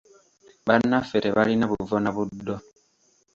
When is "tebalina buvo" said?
1.23-1.97